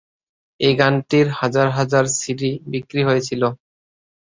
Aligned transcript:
এ 0.59 0.69
গানটির 0.79 1.27
হাজার 1.39 1.67
হাজার 1.77 2.05
সিডি 2.17 2.51
বিক্রি 2.71 3.01
হয়েছিল। 3.07 3.41